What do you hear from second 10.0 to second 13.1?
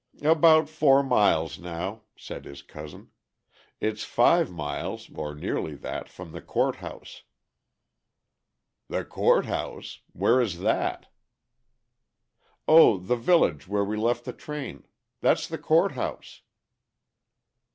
Where is that?" "O